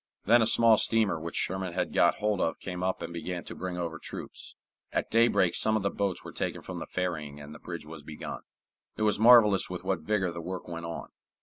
Then 0.25 0.41
a 0.41 0.47
small 0.47 0.79
steamer 0.79 1.19
which 1.19 1.35
Sherman 1.35 1.73
had 1.73 1.93
got 1.93 2.15
hold 2.15 2.41
of 2.41 2.59
came 2.59 2.81
up 2.81 3.03
and 3.03 3.13
began 3.13 3.43
to 3.43 3.53
bring 3.53 3.77
over 3.77 3.99
troops. 3.99 4.55
At 4.91 5.11
daybreak 5.11 5.53
some 5.53 5.77
of 5.77 5.83
the 5.83 5.91
boats 5.91 6.23
were 6.23 6.31
taken 6.31 6.63
from 6.63 6.79
the 6.79 6.87
ferrying 6.87 7.39
and 7.39 7.55
a 7.55 7.59
bridge 7.59 7.85
was 7.85 8.01
begun. 8.01 8.39
It 8.97 9.03
was 9.03 9.19
marvelous 9.19 9.69
with 9.69 9.83
what 9.83 9.99
vigor 9.99 10.31
the 10.31 10.41
work 10.41 10.67
went 10.67 10.87
on. 10.87 11.09